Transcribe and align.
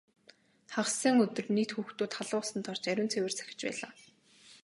Хагас 0.73 0.93
сайн 1.01 1.17
өдөр 1.25 1.47
нийт 1.55 1.71
хүүхдүүд 1.73 2.11
халуун 2.15 2.41
усанд 2.43 2.65
орж 2.71 2.83
ариун 2.91 3.11
цэвэр 3.13 3.33
сахиж 3.35 3.59
байлаа. 3.65 3.91